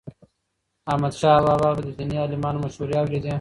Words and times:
احمدشاه 0.91 1.37
بابا 1.47 1.69
به 1.75 1.81
د 1.87 1.89
دیني 1.97 2.17
عالمانو 2.23 2.63
مشورې 2.65 2.95
اوريدي. 2.99 3.29